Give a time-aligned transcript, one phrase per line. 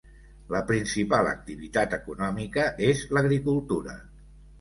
[0.53, 3.95] La principal activitat econòmica és l'agricultura.